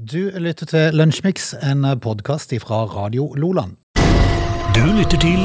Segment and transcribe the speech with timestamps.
[0.00, 3.74] Du lytter til Lunsjmix, en podkast fra Radio Loland.
[4.72, 5.42] Du lytter til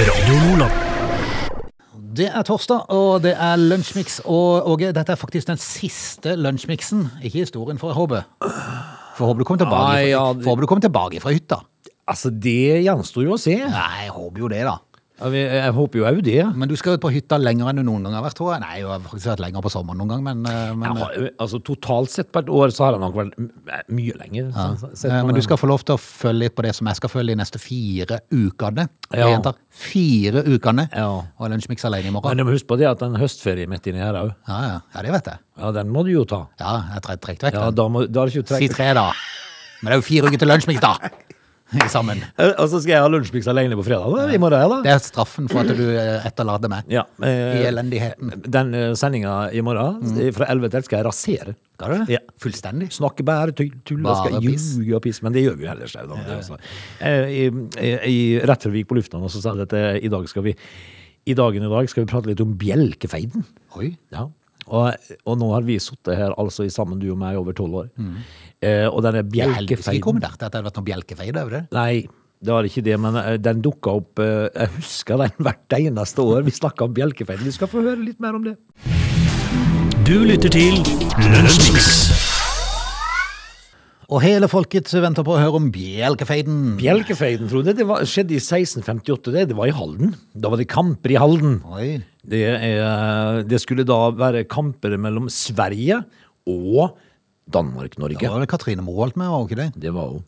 [0.00, 0.80] Radio Loland.
[2.16, 4.18] Det er torsdag, og det er Lunsjmix.
[4.24, 7.04] Og Åge, dette er faktisk den siste Lunsjmixen.
[7.22, 8.22] Ikke historien, får jeg håpe.
[9.14, 11.60] For håpe du kommer tilbake, Nei, ja, det- kom tilbake fra hytta.
[12.08, 13.54] Altså, det gjenstår jo å se.
[13.56, 14.78] Nei, jeg håper jo det, da.
[15.14, 16.40] Jeg, håper jo òg det.
[16.58, 18.62] Men du skal ut på hytta lenger enn du noen gang har vært, tror jeg.
[18.64, 21.60] Nei, jeg har faktisk vært lenger på sommeren noen gang, men, eh, men, har, altså,
[21.62, 23.36] totalt sett på et år så har jeg nok vært
[23.94, 24.48] mye lenger.
[24.50, 24.64] Ja.
[24.80, 25.42] så- sett eh, men du den.
[25.46, 27.60] skal få lov til å følge litt på det som jeg skal følge de neste
[27.62, 28.88] fire ukene.
[29.12, 29.20] Ja.
[29.22, 30.88] Jeg gjentar, fire ukene.
[30.92, 31.06] Ja.
[31.38, 32.36] Og Lunsjmix alene i Men morgen.
[32.36, 34.34] du må huske på det at den høstferien midt inni her òg.
[34.48, 35.38] Ja, ja, ja, det vet jeg.
[35.58, 36.48] Ja, den må du jo ta.
[36.58, 37.74] Ja, jeg har trukket vekk Ja, den.
[37.76, 39.12] da, må, da er det ikke Si tre, da.
[39.80, 40.96] Men det er jo fire uker til Lunsjmix, da.
[41.72, 42.20] I sammen.
[42.36, 44.80] Eh, Og så skal jeg ha lunsjbyks alene på fredag da, i morgen, da.
[44.84, 46.88] Det er straffen for at du eh, etterlater meg.
[46.92, 48.34] Ja, I eh, elendigheten.
[48.44, 50.20] den uh, sendinga i morgen, mm.
[50.36, 51.56] fra 11 til 1, skal jeg rasere.
[51.74, 52.18] Skal du det?
[52.18, 52.22] Ja.
[52.44, 52.90] Fullstendig.
[52.94, 53.72] Snakke bare tull,
[54.04, 54.68] og skal piss.
[54.78, 55.22] ljuge og piss.
[55.24, 56.60] Men det gjør vi jo ellers òg, da.
[57.00, 57.48] Eh, I,
[57.80, 60.28] i, i, rett før vi gikk på lufta så sa jeg at eh, i dag
[60.30, 60.54] skal vi
[61.24, 63.46] i dagen i dag skal vi prate litt om bjelkefeiden.
[63.80, 63.94] Oi.
[64.12, 64.28] Ja.
[64.64, 67.82] Og, og nå har vi sittet her altså i sammen, du og meg, over tolv
[67.82, 67.88] år.
[68.64, 71.56] Eh, og denne bjelkefeiden ikke bjelkefeiden der til at det hadde vært noen bjelkefeid over
[71.58, 71.62] det.
[71.76, 72.06] Nei,
[72.44, 76.24] det var ikke det, men eh, den dukka opp eh, Jeg husker den hvert eneste
[76.24, 76.44] år.
[76.48, 77.48] Vi snakka om bjelkefeiden.
[77.48, 78.56] Vi skal få høre litt mer om det.
[80.04, 80.80] Du lytter til
[81.32, 81.92] Lønnsmiks.
[84.12, 86.74] Og hele folket venter på å høre om bjelkefeiden.
[86.76, 89.32] Bjelkefeiden, Frode, det var, skjedde i 1658.
[89.32, 90.12] Det, det var i Halden.
[90.36, 91.62] Da var det kamper i Halden.
[91.72, 91.88] Oi.
[92.24, 96.02] Det, er, det skulle da være kamper mellom Sverige
[96.48, 96.96] og
[97.52, 98.22] Danmark-Norge.
[98.22, 99.82] Da var det Katrine Moholt med, var hun ikke det?
[99.84, 100.24] Det var hun.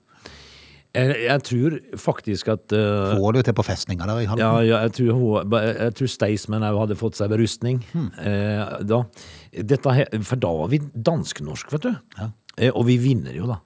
[0.96, 4.44] Jeg, jeg tror faktisk at uh, Får du til på festninga der i Halden?
[4.44, 7.82] ja, ja, jeg tror, hun, jeg tror Staysman òg hadde fått seg berustning.
[7.96, 9.02] Eh, da.
[9.52, 12.30] Dette, for da var vi dansk-norsk, vet du.
[12.56, 13.60] Eh, og vi vinner jo, da.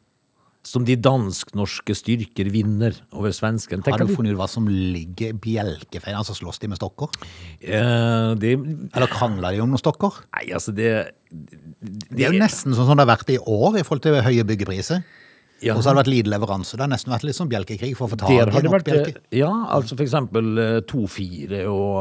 [0.67, 3.81] Som de dansk-norske styrker vinner over svensken.
[3.87, 6.19] Har du funnet ut hva som ligger i bjelkefeiden?
[6.21, 7.09] Altså slåss de med stokker?
[7.65, 8.53] Eh, det,
[8.93, 10.21] Eller krangler de om noen stokker?
[10.37, 10.91] nei, altså det
[11.31, 14.45] Det er jo nesten sånn som det har vært i år i forhold til høye
[14.45, 15.01] byggepriser.
[15.61, 15.75] Ja.
[15.77, 16.73] Og så har det vært lite leveranse.
[16.77, 19.21] Det har nesten vært litt sånn bjelkekrig for å få tak i nok vært bjelke.
[19.37, 21.97] Ja, altså for eksempel eh, 2-4 og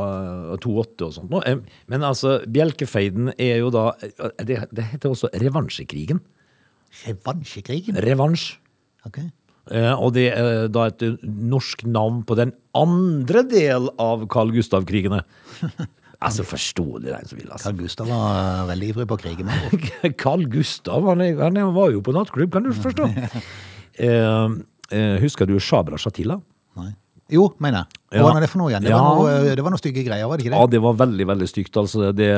[0.56, 1.36] eh, 2-8 og sånt.
[1.44, 1.58] Eh,
[1.92, 6.22] Men altså, Bjelkefeiden er jo da eh, Det, det heter også revansjekrigen.
[7.06, 8.00] Revansjekrigen?
[8.06, 8.58] Revansj.
[9.08, 9.20] Ok.
[9.72, 14.52] Eh, Og det er da et eh, norsk navn på den andre del av Carl
[14.56, 15.24] Gustav-krigene.
[16.20, 17.70] Altså, forstå det, den som vil, altså.
[17.70, 19.86] Carl Gustav var eh, veldig ivrig på å krige med.
[20.24, 23.08] Carl Gustav, han, han var jo på nattklubb, kan du forstå.
[24.00, 24.52] Eh,
[24.96, 26.38] eh, husker du Shabra Shatila?
[26.80, 26.92] Nei.
[27.30, 28.00] Jo, mener jeg.
[28.20, 28.30] Ja.
[28.36, 28.82] er det for noe igjen?
[28.84, 29.02] Det, Ja.
[29.04, 30.60] var noe, eh, det var noe stygge greier, var det ikke det?
[30.60, 30.82] Ja, det?
[30.82, 31.78] var veldig, veldig stygt.
[31.78, 32.30] Altså, det,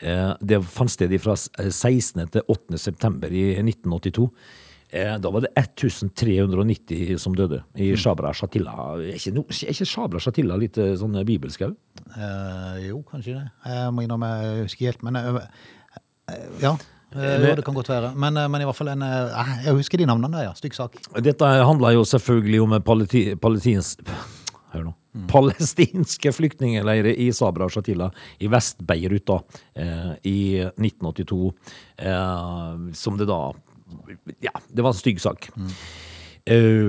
[0.00, 2.26] eh, det fant sted fra 16.
[2.30, 2.78] til 8.
[2.78, 4.30] september i 1982.
[4.90, 8.72] Eh, Da var det 1390 som døde i Shabra Shatila.
[8.96, 11.76] Er ikke, no, ikke Shabra Shatila litt eh, sånn bibelsk òg?
[12.16, 13.50] Eh, jo, kanskje det.
[13.66, 15.02] Jeg må innrømme, jeg husker helt.
[15.02, 15.40] Men uh,
[16.30, 16.72] uh, ja,
[17.16, 18.12] eh, jo, det kan godt være.
[18.16, 20.56] Men, eh, men i hvert fall en eh, Jeg husker de navnene der, ja.
[20.58, 20.98] Stygg sak.
[21.24, 23.94] Dette handler jo selvfølgelig om paleti, paletins,
[24.74, 24.94] hør nå,
[25.30, 28.10] palestinske flyktningleirer i Sabra og Shatila
[28.44, 30.38] i Vest-Beirut eh, i
[30.76, 31.40] 1982.
[31.98, 33.40] Eh, som det da
[34.44, 35.48] Ja, det var en stygg sak.
[36.48, 36.84] Eh,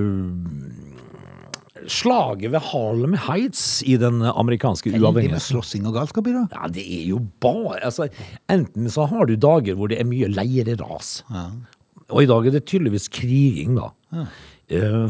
[1.88, 6.44] slaget ved Harlem Heights i den amerikanske Veldig med uavhengigheten slåssing og galskap i det.
[6.52, 8.08] ja, det er jo bare altså,
[8.50, 11.24] Enten så har du dager hvor det er mye leireras,
[12.10, 13.92] og i dag er det tydeligvis kriging, da.
[14.12, 14.26] Ja.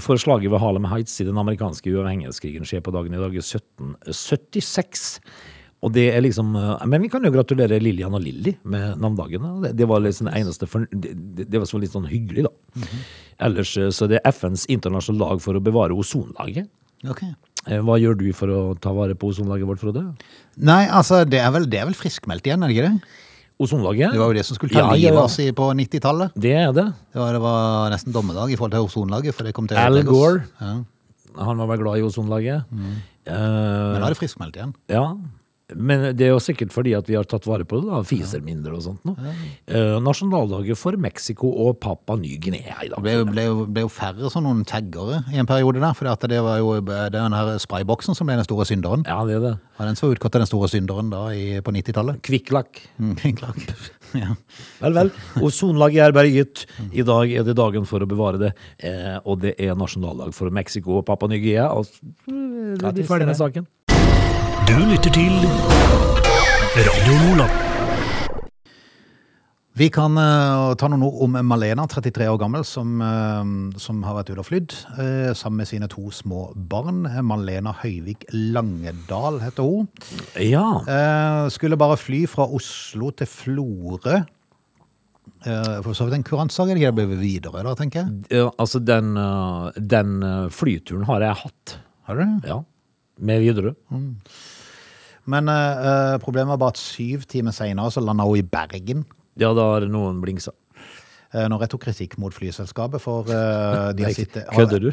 [0.01, 3.43] For slaget ved Harlem Heights i den amerikanske uavhengighetskrigen skjer på dagen i dag i
[3.43, 5.21] 1776.
[5.81, 9.47] Og det er liksom eh, Men vi kan jo gratulere Lillian og Lilly med navnedagen.
[9.63, 11.15] Det, det var liksom det eneste for, det,
[11.49, 12.89] det var så litt sånn hyggelig, da.
[13.49, 16.69] Ellers eh, så det er FNs internasjonale lag for å bevare ozonlaget.
[17.09, 17.23] Ok.
[17.71, 20.05] Eh, Hva gjør du for å ta vare på ozonlaget vårt, Frode?
[20.61, 23.17] Nei, altså, det er vel, det er vel friskmeldt igjen, er det ikke det?
[23.61, 24.13] Ozonlaget?
[24.13, 26.37] Det var jo det som skulle ta Ja, livet av oss på 90-tallet.
[26.41, 26.87] Det er det.
[27.13, 29.37] Det var, det var nesten dommedag i forhold til ozonlaget.
[29.37, 30.01] For det kom til Al.
[30.09, 30.47] Gore.
[30.61, 30.79] Ja.
[31.45, 32.69] Han var vel glad i ozonlaget.
[32.73, 32.97] Men
[33.29, 34.77] da er det friskmeldt igjen.
[34.93, 35.05] ja.
[35.77, 38.01] Men det er jo sikkert fordi at vi har tatt vare på det, da.
[38.07, 39.15] Fiser mindre og sånt nå.
[39.69, 43.03] Eh, nasjonaldagen for Mexico og Papua Ny-Guinea i Det dag.
[43.05, 45.95] ble, jo- ble, jo- ble jo færre sånne noen taggere i en periode der.
[45.95, 49.05] For det var jo den her sprayboksen som ble den store synderen.
[49.07, 49.55] Ja, det er det.
[49.81, 52.21] Og den så utgått til den store synderen da i, på 90-tallet.
[52.23, 52.81] Kvikklakk.
[53.01, 53.75] Mm, klart.
[54.15, 54.35] ja.
[54.81, 55.11] Vel, vel.
[55.41, 56.67] Ozonlaget er berget.
[56.93, 58.53] I dag er det dagen for å bevare det.
[58.83, 61.71] Eh, og det er nasjonaldag for Mexico og Papua Ny-Guinea.
[61.73, 63.67] Og så er vi ferdig med saken.
[64.71, 65.33] Du lytter til
[66.79, 67.55] Radio Nordland.
[69.75, 74.15] Vi kan uh, ta noen ord om Malena, 33 år gammel, som, uh, som har
[74.21, 77.03] vært ute og flydd uh, sammen med sine to små barn.
[77.27, 79.91] Malena Høyvik Langedal heter hun.
[80.39, 80.63] Ja.
[80.87, 84.21] Eh, skulle bare fly fra Oslo til Florø.
[85.51, 88.39] Eh, for så vidt en kurantsak, er det blir videre da, tenker jeg.
[88.45, 89.19] Ja, altså, den,
[89.83, 90.21] den
[90.55, 91.79] flyturen har jeg hatt.
[92.07, 92.55] Har du det?
[92.55, 92.63] Ja.
[93.19, 93.75] Med Widerøe.
[95.31, 99.07] Men eh, eh, problemet var bare at syv timer senere så landa hun i Bergen.
[99.41, 100.55] Ja, da har noen blingsa.
[101.31, 104.89] Nå når jeg tok kritikk mot flyselskapet for uh, de har sittet Kødder du?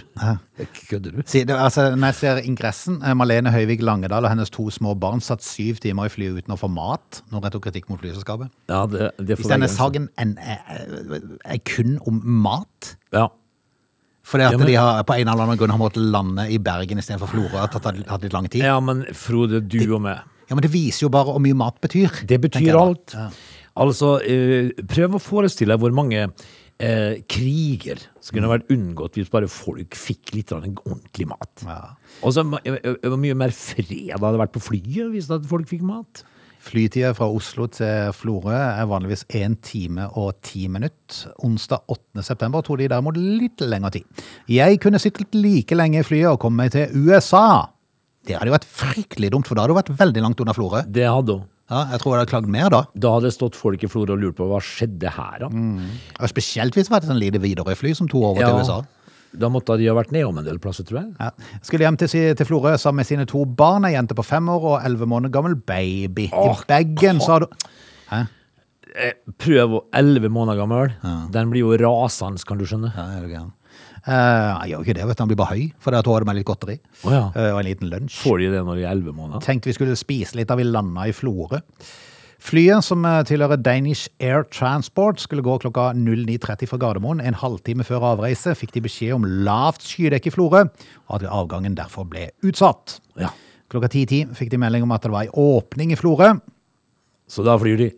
[0.85, 1.23] Kødder du?
[1.25, 4.93] Si, det, altså, når jeg ser ingressen, eh, Malene Høyvik Langedal og hennes to små
[4.93, 8.03] barn satt syv timer i flyet uten å få mat når jeg tok kritikk mot
[8.03, 8.53] flyselskapet.
[8.69, 10.61] Ja, det, det Hvis denne saken er,
[11.41, 13.31] er kun om mat Ja.
[14.27, 16.57] Fordi at Ja, men- de har på en eller annen grunn har måttet lande i
[16.59, 18.62] Bergen istedenfor Florø, at det har tatt litt lang tid.
[18.63, 20.19] ja, men Frode, du og meg.
[20.50, 22.25] Ja, Men det viser jo bare hvor mye mat betyr.
[22.25, 23.13] Det betyr alt.
[23.13, 23.25] Ja.
[23.27, 23.33] alt.
[23.77, 26.31] Altså, eh, prøv å forestille deg hvor mange
[26.79, 31.63] eh, kriger som kunne vært unngått hvis bare folk fikk litt ordentlig mat.
[31.65, 31.95] Ja.
[32.21, 35.68] Og så eh, eh, hvor mye mer fred det hadde vært på flyet hvis folk
[35.69, 36.23] fikk mat.
[36.67, 41.31] Flytida fra Oslo til Florø er vanligvis 1 time og 10 minutter.
[41.47, 42.23] Onsdag 8.
[42.27, 44.25] september tok de derimot litt lengre tid.
[44.51, 47.69] Jeg kunne sittet like lenge i flyet og komme meg til USA.
[48.27, 50.83] Det hadde jo vært fryktelig dumt, for da hadde det vært veldig langt unna Florø.
[50.91, 51.47] Det hadde hun.
[51.67, 52.81] Ja, jeg tror jeg hadde klagd mer da.
[52.95, 55.49] Da hadde stått folk i Florø og lurt på hva skjedde her, da.
[56.19, 58.77] Og spesielt hvis det var et sånn lite Widerøe-fly som tok over til USA.
[59.37, 61.11] Da måtte de ha vært nedom en del plasser, tror jeg.
[61.19, 61.59] Ja.
[61.65, 64.71] Skulle hjem til, til Florø sammen med sine to barn, ei jente på fem år
[64.73, 66.29] og elleve måneder gammel baby.
[66.33, 67.47] Åh, I bagen sa du.
[68.09, 68.23] Hæ?
[68.97, 70.95] Eh, Prøv å 11 måneder gammel.
[71.33, 72.93] Den blir jo rasende, kan du skjønne.
[72.95, 73.53] Ja, er det gæren.
[74.07, 75.21] Eh, jeg gjør ikke det, vet du.
[75.25, 76.77] Han blir bare høy, for det har med litt godteri.
[77.03, 77.23] Å ja.
[77.35, 78.19] uh, og en liten lunsj.
[78.23, 79.43] Får de det når de er 11 måneder?
[79.43, 81.59] Tenkte vi skulle spise litt da vi landa i Florø.
[82.47, 87.19] Flyet, som eh, tilhører Danish Air Transport, skulle gå klokka 09.30 fra Gardermoen.
[87.19, 90.63] En halvtime før avreise fikk de beskjed om lavt skydekke i Florø,
[91.09, 93.01] og at avgangen derfor ble utsatt.
[93.19, 93.33] Ja.
[93.67, 96.38] Klokka 10.10 fikk de melding om at det var en åpning i Florø.
[97.27, 97.91] Så da flyr de.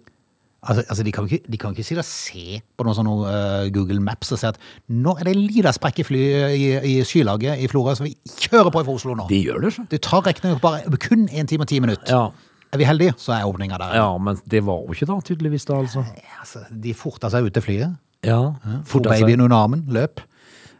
[0.59, 4.01] Altså, altså de, kan ikke, de kan ikke si se på noen sånne uh, Google
[4.03, 4.57] Maps og si at
[4.91, 6.23] nå er det en liten sprekk i, fly,
[6.57, 8.17] i, i skylaget i Florø, så vi
[8.49, 9.29] kjører på fra Oslo nå.
[9.29, 9.85] De gjør det, så.
[9.93, 10.65] Det tar riktignok
[11.05, 12.11] kun 1 time og 10 minutter.
[12.11, 12.48] Ja.
[12.73, 13.95] Er vi heldige, så er åpninga der.
[13.97, 16.03] ja, men det var jo ikke da, tydeligvis da, altså.
[16.39, 17.95] Altså, de forta seg ut til flyet.
[18.23, 18.39] Ja.
[18.85, 19.23] Forta seg.
[19.25, 20.21] babyen under armen, løp.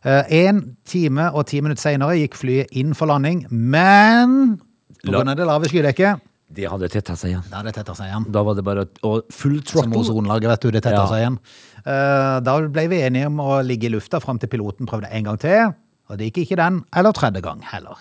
[0.05, 4.59] Én time og ti minutter senere gikk flyet inn for landing, men
[5.03, 6.21] grunn av det lave skydekket
[6.55, 7.43] De hadde tetta seg igjen.
[7.51, 8.23] Da hadde tetta seg igjen.
[8.33, 9.99] Da var det bare å full Som throttle.
[10.01, 10.71] ozonlaget, vet du.
[10.71, 11.07] Det tetta Ja.
[11.07, 11.35] seg igjen.
[11.85, 15.23] Uh, Da ble vi enige om å ligge i lufta fram til piloten prøvde en
[15.23, 15.75] gang til.
[16.09, 17.97] Og det gikk ikke den, eller tredje gang heller.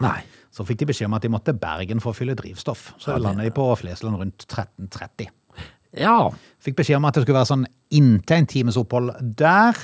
[0.00, 0.22] Nei.
[0.56, 2.94] Så fikk de beskjed om at de måtte Bergen for å fylle drivstoff.
[2.98, 5.28] Så Ja, det- landet de på Flesland rundt 13.30.
[5.96, 6.30] Ja.
[6.60, 9.74] Fikk beskjed om at det skulle være sånn inntil en times opphold der.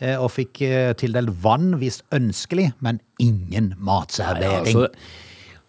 [0.00, 4.74] eh, Og fikk eh, tildelt vann hvis ønskelig, men ingen matservering.
[4.74, 4.88] Altså,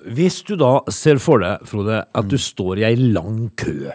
[0.07, 3.92] hvis du da ser for deg, Frode, at du står i ei lang kø,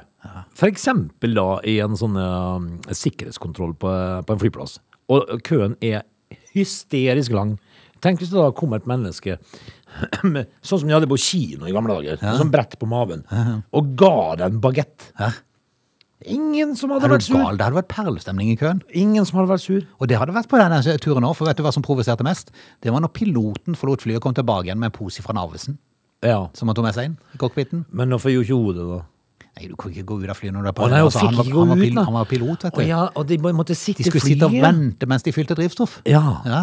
[0.68, 2.60] eksempel da i en sånn uh,
[2.92, 3.90] sikkerhetskontroll på,
[4.26, 4.78] på en flyplass,
[5.08, 6.02] og køen er
[6.54, 7.58] hysterisk lang.
[8.00, 9.38] Tenk hvis det da kommer et menneske,
[10.62, 13.24] sånn som de hadde på kino i gamle dager, sånn brett på maven,
[13.74, 15.10] og ga deg en bagett.
[15.20, 15.30] Hæ?
[16.30, 17.38] Ingen som hadde Er vært sur.
[17.40, 17.56] gal?
[17.56, 18.82] Det hadde vært perlestemning i køen.
[18.92, 19.86] Ingen som hadde vært sur.
[19.98, 22.50] Og det hadde vært på denne turen òg, for vet du hva som provoserte mest?
[22.84, 25.78] Det var når piloten forlot flyet og kom tilbake igjen med en pose fra Narvesen.
[26.20, 27.86] Ja, Som han tok med seg inn i cockpiten.
[27.96, 28.98] men hvorfor gjorde ikke hun det da?
[29.56, 31.06] Nei, du kan ikke gå ut av flyet når du er på Å nei, hun
[31.08, 32.04] altså, fikk han, var, ikke gå han, var ut, pil, da.
[32.04, 32.80] han var pilot, vet du.
[32.80, 34.36] Å ja, og de bare måtte sitte De skulle i flyet.
[34.36, 35.96] sitte og vente mens de fylte drivstoff.
[36.04, 36.22] Ja.
[36.44, 36.60] Ja.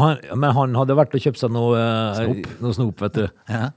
[0.00, 2.48] Han, men han hadde vært og kjøpt seg noe eh, Snop.
[2.64, 3.26] noe snop, vet du.
[3.52, 3.68] Ja.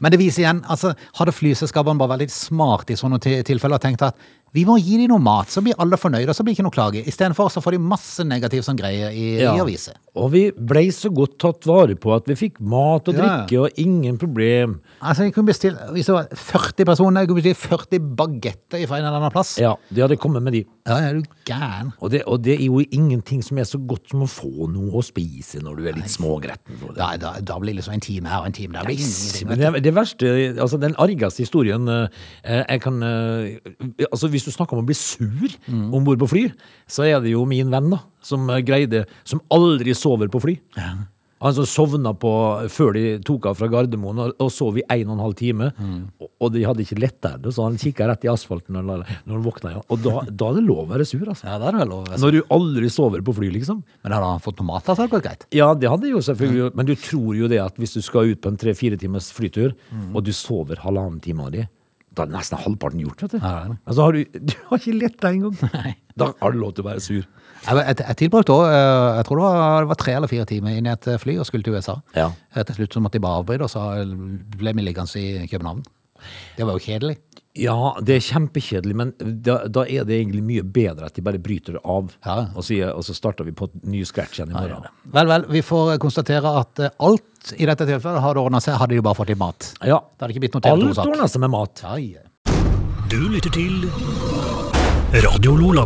[0.00, 3.84] Men det viser igjen, altså, hadde flyselskapene bare vært litt smart i sånne tilfeller og
[3.86, 4.16] tenkt at
[4.56, 6.64] vi må gi dem noe mat, så blir alle fornøyde, og så blir det ikke
[6.64, 7.02] noe klage.
[7.04, 9.52] Istedenfor så får de masse negativ sånn greie i, Ja.
[9.54, 9.92] i aviser.
[10.16, 13.44] Og vi ble så godt tatt vare på at vi fikk mat og Ja.
[13.44, 14.80] drikke og ingen problem.
[15.02, 18.96] Altså, jeg kunne bestille, Hvis det var 40 personer, jeg kunne bestille 40 bagetter fra
[18.96, 19.58] en eller annen plass.
[19.60, 20.64] Ja, de hadde kommet med de.
[20.86, 21.92] Ja, er du gæren?
[22.00, 24.90] Og det, og det er jo ingenting som er så godt som å få noe
[24.96, 26.96] å spise når du er litt smågretten.
[26.96, 28.80] Da, da, da blir det liksom en time her og en time der.
[28.88, 29.48] Det blir ingenting.
[29.48, 32.08] Men det, det verste, altså den argeste historien eh,
[32.68, 33.58] jeg kan eh,
[34.12, 35.92] Altså Hvis du snakker om å bli sur Mm.
[35.94, 36.42] om bord på fly,
[36.88, 40.56] så er det jo min venn da som eh, greide Som aldri sover på fly.
[41.40, 42.30] Han som sovna på
[42.74, 45.68] før de tok av fra Gardermoen, og, og sov i en og en halv time.
[45.78, 46.00] Mm.
[46.20, 49.36] Og, og de hadde ikke lett der, så han kikka rett i asfalten når, når
[49.36, 49.72] han våkna.
[49.76, 49.82] Ja.
[49.88, 51.46] Og da, da er det lov å være sur, altså.
[51.46, 52.08] Ja, det er det vel lov.
[52.10, 52.20] altså.
[52.26, 53.84] Når du aldri sover på fly, liksom.
[54.02, 55.46] Men hadde han fått noe mat, da, så hadde det gått greit.
[55.54, 58.42] Ja, det hadde jo selvfølgelig Men du tror jo det at hvis du skal ut
[58.42, 60.10] på en tre-fire timers flytur, Mm.
[60.16, 61.62] og du sover halvannen time av de,
[62.18, 63.38] Da er nesten halvparten gjort, vet du.
[63.38, 63.52] Ja.
[63.86, 65.96] Altså, har du, du har ikke lett deg engang.
[66.18, 67.20] Da har du lov til å være sur.
[67.62, 70.46] Jeg, jeg, jeg tilbrakte også, eh, jeg tror det var, det var tre eller fire
[70.50, 71.94] timer inn i et fly og skulle til USA.
[72.16, 72.24] Ja.
[72.56, 73.84] Eh, Til slutt så måtte de bare avbryte, og så
[74.58, 75.84] ble vi liggende i København.
[76.58, 77.20] Det var jo kjedelig.
[77.58, 77.74] Ja,
[78.04, 81.74] det er kjempekjedelig, men da, da er det egentlig mye bedre at de bare bryter
[81.78, 82.36] det av, Ja.
[82.54, 84.86] og, så, og så starter vi på et ny scratch igjen i morgen.
[85.14, 88.94] Vel, vel, vi får konstatere at eh, alt i dette tilfellet hadde ordnet seg, hadde
[88.94, 89.72] de bare fått litt mat.
[89.82, 89.98] Ja.
[90.14, 91.24] Det hadde ikke blitt noe Alt 2-sak.
[91.34, 91.82] seg med mat.
[91.82, 92.24] Ja, ja.
[93.08, 93.88] Du lytter til
[95.24, 95.84] Radio Lola.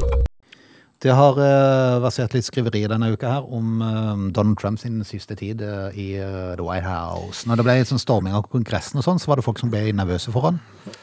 [1.03, 5.35] Det har uh, versert litt skriveri denne uka her om uh, Donald Trump sin siste
[5.39, 7.43] tid uh, i uh, The White House.
[7.51, 9.89] Når det ble sånn storming av Kongressen og sånn, så var det folk som ble
[9.99, 10.61] nervøse for han.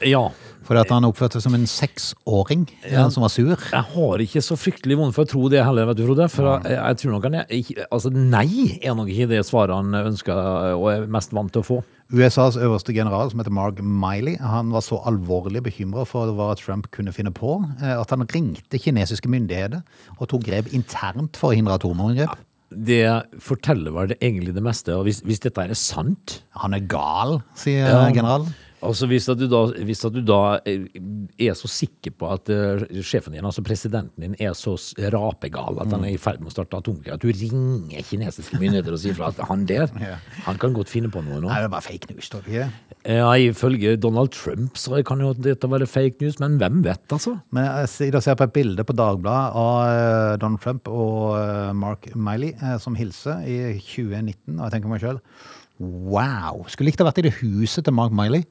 [0.08, 0.30] Ja.
[0.68, 3.06] Fordi at han oppførte seg som en seksåring ja.
[3.14, 3.54] som var sur.
[3.56, 6.28] Jeg har ikke så fryktelig vondt for å tro det heller, vet du, Frode.
[6.34, 9.80] For jeg, jeg tror nok han er ikke, Altså, nei er nok ikke det svaret
[9.80, 11.80] han ønsker og er mest vant til å få.
[12.10, 16.88] USAs øverste general, som heter Mark Miley, han var så alvorlig bekymra for hva Trump
[16.96, 19.84] kunne finne på, eh, at han ringte kinesiske myndigheter
[20.18, 22.34] og tok grep internt for å hindre atomangrep.
[22.70, 23.06] Det
[23.42, 24.94] forteller vel det egentlig det meste.
[24.98, 28.04] Og hvis, hvis dette er sant Han er gal, sier Ja.
[28.14, 28.54] generalen.
[28.86, 30.86] Altså Hvis du da, hvis du da eh,
[31.40, 34.76] er så sikker på at eh, sjefen din, altså presidenten din, er så
[35.14, 38.96] rapegal at han er i ferd med å starte atomkrig, at du ringer kinesiske myndigheter
[38.96, 39.92] og sier fra at han der,
[40.46, 41.50] han kan godt finne på noe nå.
[41.50, 42.54] Nei, det er bare fake news, tror du?
[42.56, 47.38] Ja, Ifølge Donald Trump så kan jo dette være fake news, men hvem vet, altså?
[47.56, 51.38] Men jeg sitter og ser på et bilde på Dagbladet av eh, Donald Trump og
[51.40, 55.24] eh, Mark Miley eh, som hilser i 2019, og jeg tenker meg sjøl
[55.80, 56.66] Wow!
[56.68, 58.44] Skulle likt å vært i det huset til Mark Miley,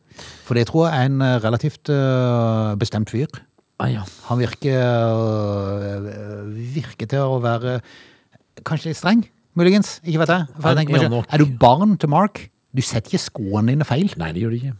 [0.47, 3.28] for det tror jeg er en eh, relativt uh, bestemt fyr.
[3.78, 4.04] Ah, ja.
[4.30, 7.78] Han virker, uh, virker til å være
[8.66, 9.26] kanskje litt streng,
[9.58, 9.99] muligens.
[10.06, 10.49] Ikke vet jeg.
[10.56, 12.47] For jeg meg er du barn til Mark?
[12.73, 14.08] Du setter ikke skoene dine feil.
[14.20, 14.76] Nei, det gjør du ikke.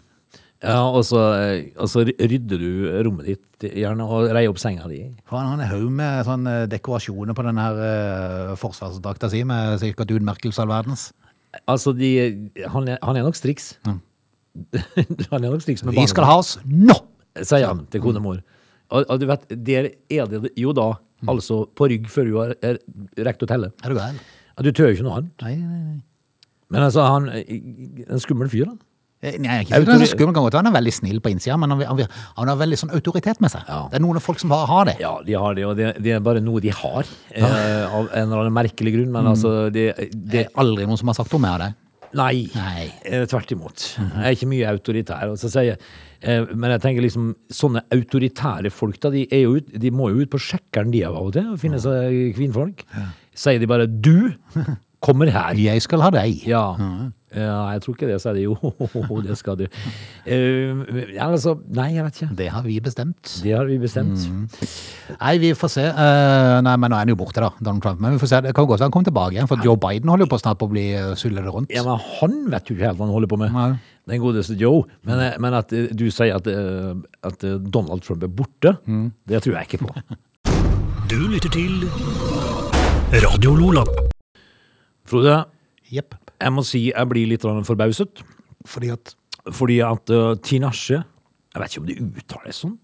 [0.59, 5.05] Ja, og så, rydder du rommet ditt gjerne og reier opp senga di.
[5.31, 10.17] Han har en haug med sånne dekorasjoner på den her uh, forsvarsdrakta si, med sikkert
[10.17, 11.11] utmerkelser all verdens.
[11.64, 12.11] Altså, de,
[12.69, 13.73] han, er, han er nok striks.
[15.33, 16.97] han er nok striks med Vi skal ha oss nå!
[17.38, 18.40] sier han til konemor.
[18.88, 20.90] Og, og du vet, der er det jo da
[21.28, 22.78] altså på rygg før du har er,
[23.26, 23.71] rekt å telle.
[23.85, 24.19] Er du gæren?
[24.64, 25.35] Du tør jo ikke noe annet.
[25.45, 25.99] Nei, nei, nei.
[26.75, 28.88] Men altså, han er en skummel fyr, da.
[29.19, 31.33] Eh, Nei, ikke fordi han er skummel, kan godt være han er veldig snill på
[31.33, 32.03] innsida, men han, han,
[32.37, 33.65] han har veldig sånn autoritet med seg.
[33.67, 33.81] Ja.
[33.91, 34.95] Det er noen folk som har, har det.
[35.03, 37.45] Ja, de har det, og det, det er bare noe de har, eh,
[37.99, 39.11] av en eller annen merkelig grunn.
[39.17, 41.73] Men altså, det, Det er aldri noen som har sagt om meg av det.
[42.17, 42.47] Nei.
[42.55, 42.87] Nei.
[43.05, 43.83] Eh, Tvert imot.
[43.99, 45.35] Jeg er ikke mye autoritær.
[45.35, 45.77] Jeg,
[46.23, 50.33] eh, men jeg tenker liksom, sånne autoritære folk, da, de, ut, de må jo ut
[50.33, 52.87] på sjekkeren de av og til, og finne seg kvinnfolk.
[53.39, 54.33] Sier de bare 'du
[55.05, 55.59] kommer her'.
[55.59, 56.47] Jeg skal ha deg.
[56.47, 56.77] Ja.
[57.35, 58.57] Ja, jeg tror ikke det, sa de jo.
[59.25, 59.67] det skal du.
[60.25, 60.85] Uh,
[61.27, 62.31] altså, nei, jeg vet ikke.
[62.41, 63.35] Det har vi bestemt.
[63.45, 64.25] Det har vi bestemt.
[65.19, 65.85] Nei, vi får se.
[65.93, 68.01] Uh, nei, men nå er han jo borte, da, Donald Trump.
[68.05, 68.43] Men vi får se.
[68.49, 70.71] Det kan godt han kommer tilbake igjen, for Joe Biden holder jo på snart på
[70.71, 71.15] å bli uh,
[71.53, 71.73] rundt.
[71.75, 73.55] Ja, men han vet jo ikke helt hva han holder på med.
[73.57, 73.71] Nei.
[74.09, 74.85] Den godeste Joe.
[75.05, 76.95] Men, eh, men at eh, du sier at, eh,
[77.29, 78.77] at eh, Donald Trump er borte,
[79.29, 79.95] det tror jeg ikke på.
[81.09, 81.87] Du lytter til
[83.25, 83.85] Radio Lola.
[85.09, 85.39] Frode,
[85.89, 86.28] Jepp.
[86.38, 88.23] Jeg må si jeg blir litt forbauset.
[88.68, 89.14] Fordi at
[89.54, 92.75] Fordi at uh, Tinashe Jeg vet ikke om det uttales sånn,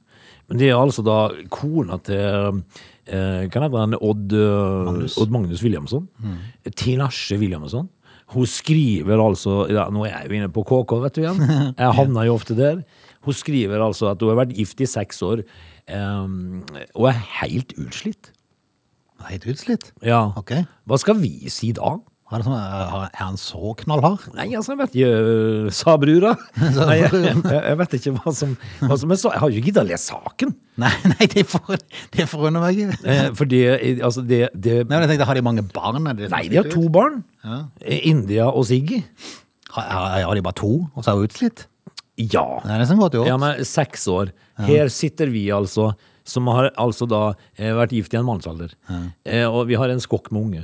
[0.49, 1.19] men det er altså da
[1.53, 2.61] kona til uh,
[3.05, 3.99] Hva heter han?
[3.99, 5.19] Odd, uh, Magnus.
[5.21, 6.09] Odd Magnus Williamson.
[6.73, 7.91] Tinashe Williamson.
[8.33, 11.43] Hun skriver altså ja, Nå er jeg jo inne på KK, vet du igjen.
[11.83, 12.81] Jeg havner jo ofte der.
[13.25, 15.45] Hun skriver altså at hun har vært gift i seks år
[15.93, 16.65] um,
[16.97, 18.33] og er helt utslitt.
[19.29, 19.93] Helt utslitt.
[20.05, 20.27] Ja.
[20.41, 20.57] Ok.
[20.89, 21.97] Hva skal vi si da?
[22.35, 24.25] Er, sånn, er han så knallhard?
[24.35, 26.33] Nei, altså, jeg vet ikke, sa brura.
[26.59, 29.31] Nei, jeg, jeg, vet ikke hva som, hva som er så.
[29.35, 30.55] Jeg har jo ikke giddet å lese saken.
[30.83, 31.77] Nei, nei, det, for,
[32.17, 32.99] det forundrer meg ikke.
[33.13, 33.61] Eh, For det,
[34.03, 36.09] altså, det, det Nei, men jeg tenkte, Har de mange barn?
[36.19, 37.21] Det Nei, de har to barn.
[37.45, 37.61] Ja.
[38.11, 38.99] India og Siggy.
[39.77, 41.67] Har, har de bare to, og så er hun utslitt?
[42.19, 42.45] Ja.
[42.63, 43.27] Det er nesten godt gjort.
[43.31, 44.35] ja, men seks år.
[44.67, 45.93] Her sitter vi altså,
[46.27, 47.23] som har altså da
[47.59, 48.75] eh, vært gift i en mannsalder.
[49.27, 50.63] Eh, og vi har en skokk med unge.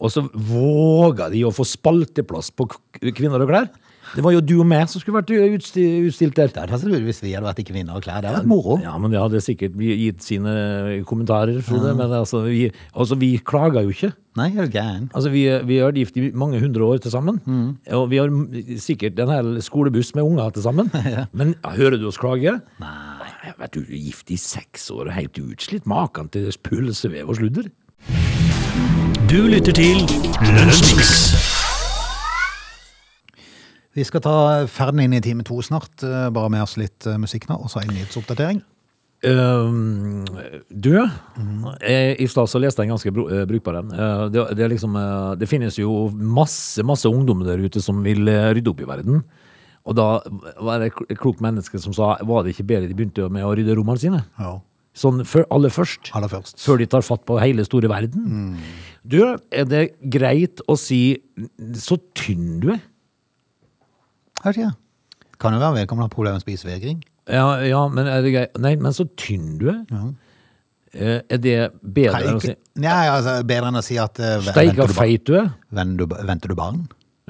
[0.00, 2.68] Og så våga de å få spalteplass på
[3.12, 3.70] kvinner og klær.
[4.10, 6.50] Det var jo du og meg som skulle vært utstilt der.
[6.50, 8.18] Det hadde vært hvis vi hadde vært i kvinner og klær.
[8.22, 8.78] Det hadde vært moro.
[8.82, 10.54] Ja, men det hadde sikkert gitt sine
[11.06, 11.92] kommentarer, Frode.
[11.98, 14.10] Men altså vi, altså, vi klager jo ikke.
[14.38, 15.06] Nei, er du gæren?
[15.14, 17.38] Altså, vi, vi har vært gift i mange hundre år til sammen.
[17.94, 18.34] Og vi har
[18.82, 20.90] sikkert en hel skolebuss med unger til sammen.
[21.38, 22.58] Men ja, hører du oss klage?
[22.82, 23.06] Nei.
[23.40, 25.86] Jeg har er gift i seks år og helt utslitt.
[25.88, 27.70] Maken til pølsevev og sludder.
[29.30, 30.00] Du lytter til
[30.42, 31.10] Lunsjmix.
[33.94, 34.32] Vi skal ta
[34.70, 36.02] ferden inn i time to snart.
[36.02, 38.60] eh, Bare med oss litt eh, musikk nå, og så en nyhetsoppdatering.
[39.30, 40.24] Ehm,
[40.70, 43.92] du, eh, i stad så leste jeg en ganske eh, brukbar en.
[43.92, 44.96] Eh, det, det, liksom,
[45.38, 49.22] det finnes jo masse, masse ungdommer der ute som vil rydde opp i verden.
[49.86, 50.08] Og da
[50.60, 53.54] var det et klokt menneske som sa var det ikke bedre de begynte med å
[53.54, 54.24] rydde rommene sine?
[54.38, 54.58] Ja,
[54.96, 56.10] Sånn før, aller først.
[56.18, 56.58] aller først.
[56.64, 58.56] Før de tar fatt på hele store verden.
[59.06, 59.20] Du,
[59.54, 61.16] er det greit å si
[61.78, 62.80] så tynn du er?
[64.44, 64.74] Jeg vet.
[65.40, 66.98] Kan jo være vedkommende har problemer med spisevegring.
[67.30, 68.58] Ja, ja, men er det greit?
[68.60, 69.80] Nei, men så tynn du er?
[69.92, 70.02] Ja.
[71.30, 71.56] Er det
[71.86, 72.50] bedre enn å si
[72.82, 75.52] Nei, altså, bedre enn å si at uh, ve- Steika feit du er?
[75.70, 76.80] venter, du, venter du barn?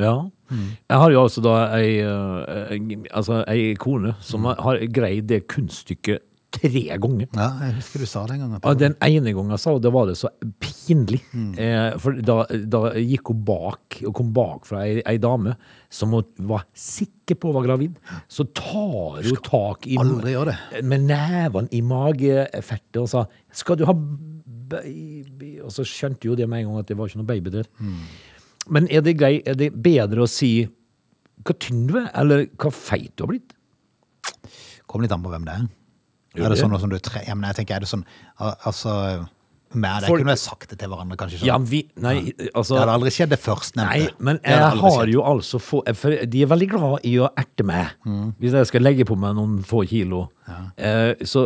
[0.01, 0.15] Ja.
[0.51, 2.79] Jeg har jo altså da ei, ei,
[3.15, 7.29] altså ei kone som har greid det kunststykket tre ganger.
[7.37, 8.55] Ja, jeg husker du sa det en gang.
[8.59, 10.31] Ja, den ene gangen jeg sa det, var det så
[10.63, 11.21] pinlig.
[11.61, 12.39] Eh, for da,
[12.75, 15.55] da gikk hun bak, og kom bak fra ei, ei dame
[15.93, 18.01] som hun var sikker på var gravid.
[18.31, 19.99] Så tar hun tak i
[20.83, 26.49] med nevene i magefertet og sa 'Skal du ha baby?' Og så skjønte jo det
[26.49, 27.67] med en gang at det var ikke noe baby der.
[28.69, 30.69] Men er det, grei, er det bedre å si
[31.45, 33.55] hva tynn du er, eller hva feit du har blitt?
[34.87, 35.69] Kommer litt an på hvem det er.
[36.37, 37.25] Jo, er det sånn sånn som du tre...
[37.27, 38.05] Ja, men jeg tenker, er det sånn
[38.39, 38.93] Altså
[39.75, 41.41] Med det For- kunne jeg sagt det til hverandre, kanskje.
[41.41, 41.49] Sånn.
[41.49, 43.91] Ja, vi Nei, altså det hadde aldri skjedd, det førstnevnte.
[43.91, 45.13] Nei, men jeg har skjedd.
[45.15, 47.93] jo altså få, for De er veldig glad i å erte meg.
[48.43, 50.25] Hvis jeg skal legge på meg noen få kilo.
[50.77, 51.45] Eh, så,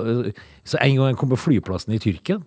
[0.65, 2.41] så en gang jeg kom på flyplassen i Tyrkia,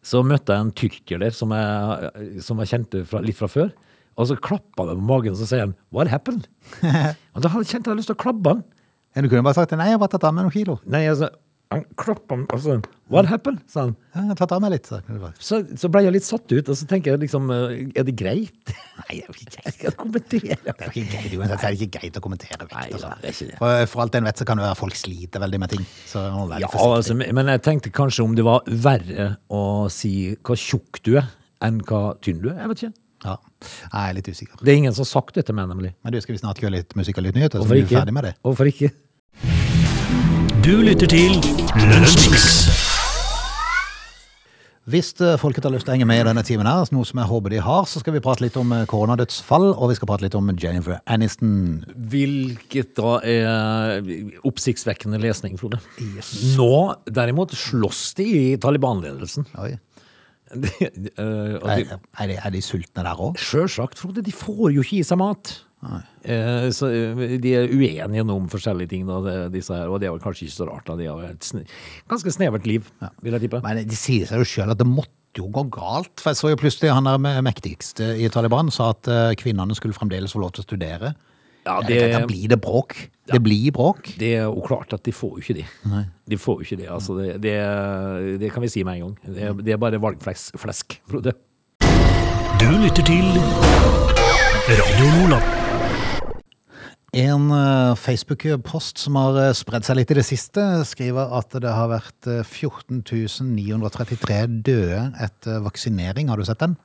[0.00, 3.72] så møtte jeg en tyrker der som jeg, som jeg kjente fra, litt fra før.
[4.18, 6.48] Og så klappa han meg på magen og så sier han 'What happened?'
[7.34, 8.64] og da kjente jeg jeg lyst til å klabbe han.
[9.14, 10.78] Ja, du kunne bare sagt Nei, jeg har bare tatt av meg noen kilo.
[10.86, 11.30] Nei, altså,
[11.68, 13.96] han klappa meg og så 'What happened?' sa han.
[14.14, 14.86] Ja, jeg har tatt av meg litt.
[14.88, 17.88] Så, kunne Så, så ble jeg litt satt ut, og så tenker jeg liksom eh,
[17.96, 18.72] Er det greit?
[19.00, 20.56] Nei, jeg vil ikke jeg skal kommentere.
[20.64, 22.76] det er ikke greit, uansett, så er ikke greit å kommentere vekt.
[22.76, 23.12] Nei, altså.
[23.20, 23.58] det er ikke det.
[23.60, 25.84] For, for alt en vet, så kan det være folk sliter veldig med ting.
[26.08, 29.62] Så man må være Ja, altså, men jeg tenkte kanskje om det var verre å
[29.92, 31.28] si hva tjukk du er,
[31.64, 32.62] enn hva tynn du er.
[32.64, 32.94] Jeg vet ikke.
[33.24, 33.34] Ja.
[33.66, 34.60] Jeg er litt usikker.
[34.62, 35.92] Det er ingen som har sagt det til meg, nemlig.
[36.06, 37.58] Men du, skal vi snart gjøre litt musikk og litt nyheter?
[37.58, 38.00] Så Hvorfor blir vi ikke?
[38.02, 38.34] ferdig med det.
[38.46, 38.90] Hvorfor ikke?
[40.68, 41.30] Du lytter til
[41.88, 42.42] Lønnsmix.
[44.92, 47.22] Hvis eh, folket har lyst til å henge med i denne timen, her, noe som
[47.22, 50.10] jeg håper de har, så skal vi prate litt om eh, koronadødsfall, og vi skal
[50.10, 51.54] prate litt om Jennifer Aniston.
[52.12, 54.10] Hvilket da er
[54.50, 55.80] oppsiktsvekkende lesning, Frode.
[56.58, 56.68] Nå,
[57.16, 59.48] derimot, slåss de i Taliban-ledelsen.
[59.64, 59.72] Oi.
[60.48, 63.40] De, eh, de, Er, de- er, de, er de sultne der òg?
[63.40, 64.20] Sjølsagt, Frode.
[64.24, 65.54] De får jo ikke i seg mat.
[66.24, 70.16] Eh, så eh, de er uenige om forskjellige ting, da, disse her, og det er
[70.16, 70.84] vel kanskje ikke så rart.
[70.88, 70.96] Da.
[70.98, 71.62] De har et sne
[72.10, 72.88] ganske snevert liv,
[73.22, 73.60] vil jeg tippe.
[73.62, 76.16] Men de sier seg jo sjøl at det måtte jo gå galt.
[76.18, 79.76] For jeg så jo plutselig han der me- mektigste i Taliban sa at eh, kvinnene
[79.78, 81.12] skulle fremdeles få lov til å studere.
[81.68, 82.94] Ja, det, tenker, Da det, blir det bråk.
[83.28, 84.14] Det blir bråk.
[84.18, 85.66] det er jo klart at de får jo ikke det.
[86.32, 86.88] De får jo ikke det.
[86.90, 87.54] Altså, det, det,
[88.40, 89.18] det kan vi si med en gang.
[89.36, 91.36] Det, er- det er bare valgflesk, Frode.
[92.58, 93.28] Du lytter til
[94.68, 95.42] Radio Lola.
[97.16, 101.72] En eh, Facebook-post som har eh, spredd seg litt i det siste, skriver at det
[101.72, 106.28] har vært 14.933 døde etter vaksinering.
[106.28, 106.76] Har du sett den?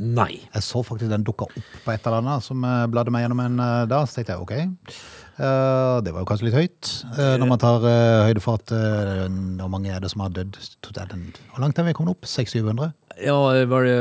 [0.00, 0.42] Nei.
[0.54, 2.62] Jeg så faktisk den dukka opp på et eller annet som
[2.92, 4.04] bladde meg gjennom en eh, dag.
[4.04, 6.90] Så tenkte jeg ok, Eh, det var jo kanskje litt høyt.
[7.16, 9.26] eh, når man tar eh, høyde for at eh,
[9.60, 11.14] hvor mange er det som har dødd totalt?
[11.54, 12.28] Hvor langt er vi kommet opp?
[12.28, 12.92] 600-700?
[13.20, 13.36] Ja,
[13.68, 13.96] var det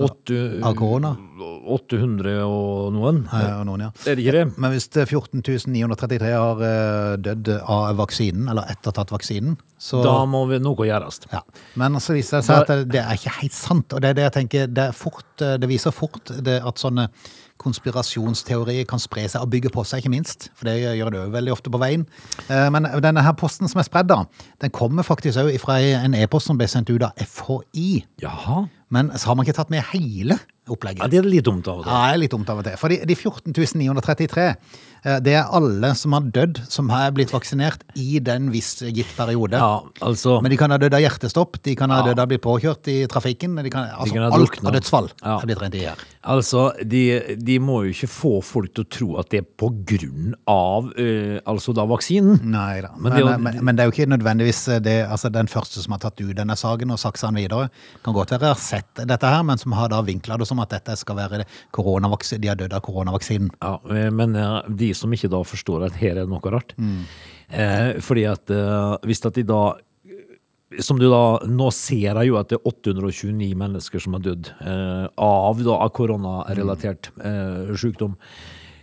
[0.00, 1.10] 800 Av korona?
[1.68, 3.18] 800 og noen?
[3.28, 3.90] Ja, og noen, ja.
[4.08, 4.44] Er det ikke det?
[4.56, 5.42] Men hvis det er 14
[5.74, 11.20] 933 har eh, dødd av vaksinen, eller ettertatt vaksinen, så Da må vi noe gjøres.
[11.32, 11.42] ja.
[11.80, 13.92] Men så viser det seg at det, er ikke helt sant.
[13.92, 17.08] Og det er det jeg tenker, det, fort, eh, det viser fort det at sånne
[17.64, 20.48] konspirasjonsteorier kan spre seg og bygge på seg, ikke minst.
[20.58, 22.06] For det gjør det jo veldig ofte på veien.
[22.48, 24.22] Eh, Men denne her posten som er spredd, da,
[24.62, 28.04] den kommer faktisk òg fra en e-post som ble sendt ut av FHI.
[28.22, 28.66] Jaha.
[28.94, 30.36] Men så har man ikke tatt med hele
[30.70, 31.02] opplegget.
[31.02, 31.92] Ja, det er litt dumt av og til.
[31.92, 32.76] Ja, det er litt dumt av og til.
[32.80, 37.32] For de, de 14 933, eh, det er alle som har dødd, som har blitt
[37.34, 39.58] vaksinert i den viss gitt periode.
[39.60, 42.06] Ja, altså Men de kan ha dødd av hjertestopp, de kan ha Ja.
[42.10, 43.56] dødd av å bli påkjørt i trafikken.
[43.62, 45.38] De kan, altså, kan ha alt av dødsfall Ja.
[45.40, 45.96] er blitt rent i her.
[46.24, 49.68] Altså, de, de må jo ikke få folk til å tro at det er på
[49.84, 52.40] grunn av øh, altså da vaksinen.
[52.42, 52.88] Nei da.
[52.96, 55.82] Men Men, det jo- men, men, det er jo ikke nødvendigvis det, altså den første
[55.82, 57.68] som har tatt ut denne saken og saksa den videre.
[58.02, 60.70] Kan godt være har sett dette her, men som har da vinkla det som at
[60.70, 63.50] dette skal være de har dødd av koronavaksinen.
[63.62, 64.62] Ja, eh, men eh,
[64.94, 66.72] de som ikke da forstår at her er noe rart.
[67.50, 69.64] Eh, fordi at eh, hvis at de da
[70.82, 74.48] som du da nå ser jeg jo at det er 829 mennesker som har dødd
[74.64, 78.16] eh, av, da, av koronarelatert eh, sykdom.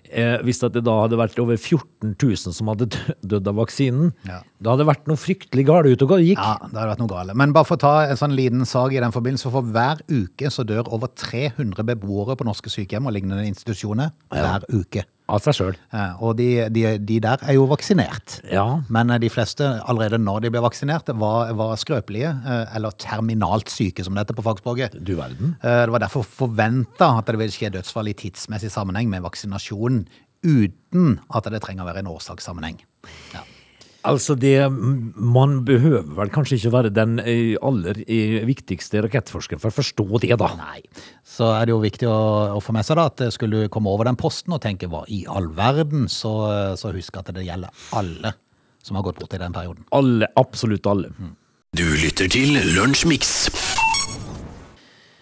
[0.08, 2.88] eh, hvis at det da hadde vært over 14 000 som hadde
[3.34, 4.40] dødd av vaksinen, Ja.
[4.64, 6.40] da hadde det vært noe fryktelig galt ute og gikk.
[6.40, 7.36] Ja, det hadde vært noe gale.
[7.44, 10.48] Men bare for å ta en sånn liten sag i den forbindelse, for hver uke
[10.52, 15.04] så dør over 300 beboere på norske sykehjem og lignende institusjoner hver uke.
[15.32, 15.78] Av seg sjøl.
[16.20, 18.40] Og de, de, de der er jo vaksinert.
[18.52, 18.66] Ja.
[18.92, 23.72] Men eh, de fleste, allerede når de ble vaksinert, var, var skrøpelige, eh, eller terminalt
[23.72, 25.00] syke, som det heter på fagspråket.
[25.00, 25.56] Du verden.
[25.62, 30.04] Eh, Det var derfor forventa at det ville skje dødsfall i tidsmessig sammenheng med vaksinasjonen,
[30.44, 32.80] uten at det trenger å være en årsakssammenheng.
[33.36, 33.44] Ja.
[34.08, 39.70] Altså, det Man behøver vel kanskje ikke være den eh, aller eh, viktigste rakettforskeren for
[39.70, 40.52] å forstå det, da.
[40.58, 40.82] Nei.
[41.28, 42.22] Så er det jo viktig å,
[42.58, 45.04] å få med seg da, at skulle du komme over den posten og tenke hva
[45.12, 46.34] i all verden, så,
[46.80, 48.34] så husk at det gjelder alle
[48.82, 49.86] som har gått bort i den perioden.
[49.94, 51.14] Alle, absolutt alle.
[51.78, 53.52] Du lytter til Lunsjmix.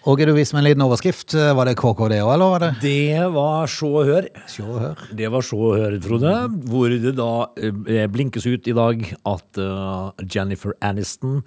[0.08, 1.34] Åge, du viste meg en liten overskrift.
[1.36, 4.28] Var det KKD òg, eller var det Det var så og hør.
[4.48, 5.02] Sjå og hør?
[5.18, 6.32] Det var så og hør, Frode.
[6.72, 11.42] Hvor det da eh, blinkes ut i dag at eh, Jennifer Aniston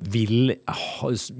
[0.00, 0.52] vil,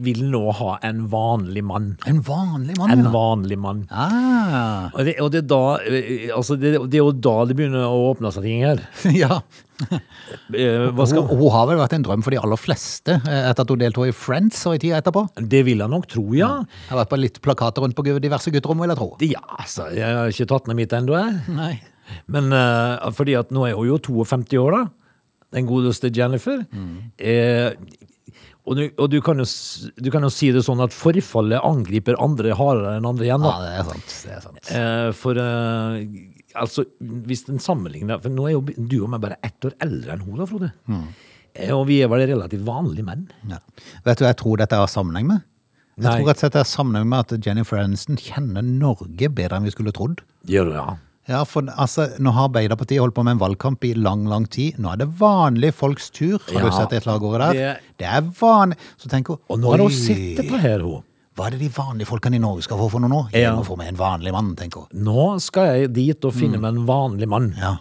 [0.05, 1.93] vil nå ha en vanlig mann.
[2.09, 3.13] En vanlig mann, En ja.
[3.15, 3.85] vanlig mann.
[3.91, 7.57] Ah, Og det, og det er da eh, Altså, det, det er jo da det
[7.59, 8.83] begynner å åpne seg ting her.
[9.23, 9.41] ja.
[10.57, 13.43] Eh, Hva skal Hun, hun har vel vært en drøm for de aller fleste eh,
[13.51, 15.27] etter at hun deltok i Friends og i tida etterpå.
[15.41, 16.53] Det vil jeg nok tro, ja.
[16.87, 19.11] Jeg har vært på litt plakater rundt på diverse gutterom, vil jeg tro.
[19.25, 21.57] Ja, altså, jeg har ikke tatt ned mitt ennå, jeg.
[21.57, 21.75] Nei.
[22.31, 24.85] Men uh, fordi at nå er hun jo 52 år, da.
[25.57, 26.63] Den godeste Jennifer.
[27.19, 27.73] Eh,
[28.67, 29.45] og, du, og du, kan jo,
[30.03, 33.47] du kan jo si det sånn at forfallet angriper andre hardere enn andre igjen.
[33.47, 33.63] Ja, Da.
[33.63, 34.17] det er sant.
[34.27, 34.71] Det er sant.
[34.75, 36.01] Eh, for eh,
[36.59, 36.85] altså,
[37.31, 40.25] hvis en sammenligner For nå er jo du og meg bare ett år eldre enn
[40.27, 40.73] hun, da, Frode.
[41.57, 43.29] Eh, og vi er vel relativt vanlige menn.
[43.49, 43.61] Ja.
[44.05, 45.45] Vet du hva jeg tror dette har sammenheng med?
[45.97, 46.19] Jeg Nei.
[46.19, 49.95] tror slett det har sammenheng med at Jennifer Aniston kjenner Norge bedre enn vi skulle
[49.97, 50.21] trodd.
[50.45, 50.91] Gjør du, ja.
[51.29, 54.77] Ja, for altså, Nå har Arbeiderpartiet holdt på med en valgkamp i lang, lang tid.
[54.79, 56.39] Nå er det vanlige folks tur.
[56.53, 57.53] Har Ja, du sett det slagordet der?
[57.53, 58.77] det- Det, er vanlig.
[58.97, 61.03] Så tenker hun Og nå er hun å sitte på her, hun.
[61.37, 63.31] Hva er det de vanlige folkene i Norge skal få for noe nå?
[63.33, 63.57] Jeg Ja.
[63.57, 65.05] må få meg en vanlig mann, tenker hun.
[65.05, 67.55] Nå skal jeg dit og finne meg en vanlig mann.
[67.59, 67.77] Ja,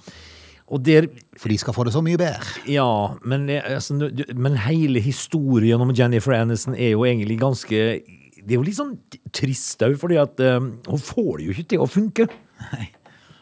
[0.68, 1.06] Og der
[1.38, 2.42] For de skal få det så mye bedre.
[2.66, 3.94] Ja, men, altså,
[4.36, 7.70] men hele historien om Jennifer Aniston er jo egentlig ganske
[8.48, 8.98] Det er jo litt sånn
[9.32, 12.28] trist òg, fordi at eh, hun får det jo ikke til å funke.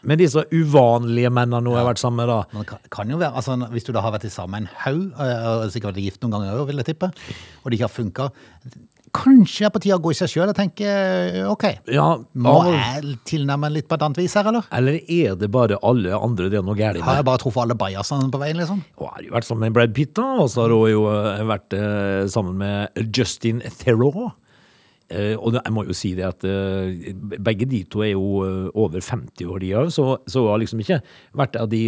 [0.04, 2.40] Med disse uvanlige mennene hun har vært sammen med, da.
[2.52, 4.82] Men det kan, kan jo være, altså Hvis du da har vært sammen med en
[4.84, 7.94] haug, eh, sikkert vært gift noen ganger òg, vil jeg tippe, og det ikke har
[7.94, 8.28] funka
[9.14, 10.90] Kanskje er på tide å gå i seg sjøl og tenke
[11.46, 11.64] OK,
[11.94, 14.66] Ja, må jeg tilnærme litt på et annet vis her, eller?
[14.74, 17.76] Eller er det bare alle andre det er noe galt Har jeg bare truffet alle
[17.78, 18.82] bajasene på veien, liksom?
[18.98, 21.44] Hun har jo vært sammen med Brad Pitt, da, og så har hun jo eh,
[21.46, 24.32] vært eh, sammen med Justin Theroux.
[25.12, 27.12] Eh, og det, jeg må jo si det at eh,
[27.44, 30.80] begge de to er jo eh, over 50 år, de òg, så, så har liksom
[30.80, 31.02] ikke
[31.36, 31.84] vært av de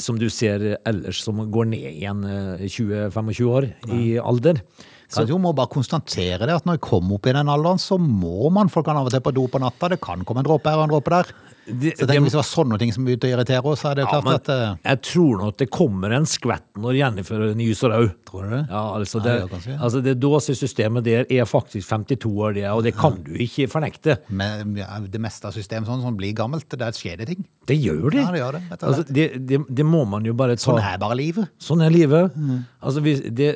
[0.00, 4.62] som du ser ellers som går ned igjen eh, 20-25 år i alder.
[5.12, 7.98] Kanskje hun må bare konstatere det, at når jeg kommer opp i den alderen, så
[8.00, 9.88] må man folk kan av og til på do på natta.
[9.92, 11.34] Det kan komme en dråpe her og en dråpe der.
[11.66, 13.94] Det- så tenk Hvis det var sånne ting som begynte å irritere oss, så er
[13.94, 17.54] det Ja, klart men at uh, jeg tror at det kommer en skvett når Jennifer
[17.56, 18.10] nyser òg.
[18.28, 18.66] Tror du det?
[18.68, 19.78] Ja, altså det, ja, det.
[19.80, 24.18] altså det dåsesystemet der er faktisk 52 år, det, og det kan du ikke fornekte.
[24.28, 27.44] Men ja, det meste av systemet sånn som blir gammelt, det skjer det ting.
[27.64, 28.20] Det gjør det.
[28.20, 30.66] Ja, det gjør det, Altså, det, det, det må man jo bare ta.
[30.68, 31.48] Sånn er bare livet.
[31.58, 32.34] Sånn er livet.
[32.36, 32.64] Mm.
[32.84, 33.54] Altså, hvis det,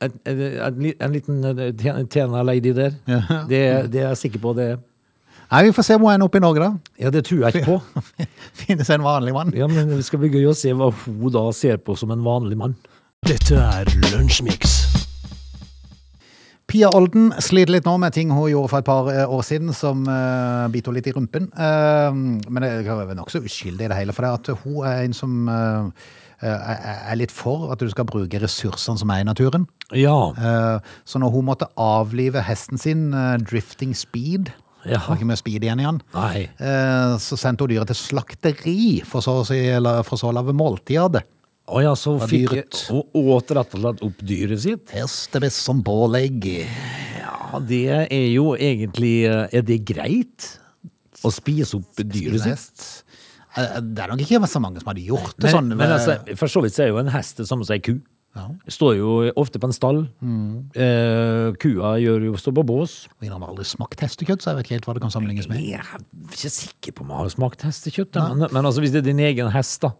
[0.00, 3.20] en, en, en liten eh, ten- tjener-lady der, Ja.
[3.48, 4.68] det, det er jeg sikker på det.
[5.52, 6.70] Nei, Vi får se hvor hun ender opp i Norge, da.
[6.98, 8.02] Ja, det tror jeg ikke på.
[8.64, 9.52] Finnes en vanlig mann.
[9.54, 12.24] Ja, men Det skal bli gøy å se hva hun da ser på som en
[12.24, 12.74] vanlig mann.
[13.24, 14.80] Dette er Lunsjmix.
[16.66, 19.70] Pia Olden sliter litt nå med ting hun gjorde for et par eh, år siden
[19.76, 21.50] som uh, biter henne litt i rumpen.
[21.52, 22.08] Uh,
[22.48, 25.48] men det er nokså uskyldig i det hele, for det at hun er en som
[25.52, 26.08] eh,
[26.48, 29.66] er er litt for at du skal bruke ressursene som er i naturen.
[29.92, 30.16] Ja.
[30.36, 30.78] Eh,
[31.08, 34.52] så når hun måtte avlive hesten sin, eh, Drifting Speed
[34.84, 34.98] Ja.
[34.98, 36.02] Har ikke mye speed igjen i han.
[36.12, 36.42] Nei.
[36.60, 39.38] Eh, Så sendte hun dyret til slakteri for så
[40.04, 41.22] for så å lage måltid av det.
[41.72, 42.52] Å ja, så hun fikk.
[42.90, 43.02] Hun
[43.32, 44.90] åt rett og slett opp dyret sitt?
[44.92, 46.44] Hestebest som pålegg.
[47.18, 50.58] Ja, det er jo egentlig eh, Er det greit?
[51.24, 53.03] Å spise opp dyret sitt?
[53.56, 55.68] Eh, Det er nok ikke så mange som hadde gjort det Men, sånn.
[55.76, 57.80] men eh, altså, for så vidt så er jo en hest det samme som ei
[57.84, 57.94] ku.
[58.34, 58.48] Ja.
[58.66, 60.00] Står jo ofte på en stall.
[60.74, 62.94] Eh, kua gjør jo står på bås.
[63.22, 65.62] Vi har aldri smakt hestekjøtt, så jeg vet ikke helt hva det kan sammenlignes med.
[65.62, 68.18] Jeg er ikke sikker på om jeg har smakt hestekjøtt.
[68.18, 69.92] Men, men altså, hvis det er din egen hest, da.